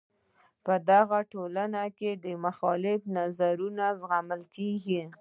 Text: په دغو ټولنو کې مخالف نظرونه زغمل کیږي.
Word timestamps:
په 0.65 0.73
دغو 0.89 1.19
ټولنو 1.33 1.83
کې 1.97 2.11
مخالف 2.45 3.01
نظرونه 3.17 3.85
زغمل 3.99 4.41
کیږي. 4.55 5.01